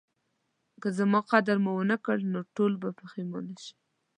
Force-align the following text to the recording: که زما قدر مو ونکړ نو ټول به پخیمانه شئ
که 0.81 0.87
زما 0.97 1.19
قدر 1.31 1.57
مو 1.63 1.71
ونکړ 1.77 2.17
نو 2.33 2.39
ټول 2.55 2.71
به 2.81 2.89
پخیمانه 2.99 3.55
شئ 3.63 3.73